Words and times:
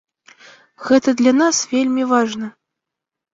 Гэта 0.87 1.13
для 1.19 1.33
нас 1.41 1.59
вельмі 1.75 2.07
важна. 2.13 2.51